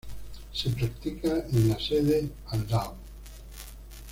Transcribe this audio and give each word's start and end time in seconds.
Se 0.51 0.71
practica 0.71 1.45
en 1.51 1.69
la 1.69 1.79
sede 1.79 2.27
Aldao. 2.47 2.95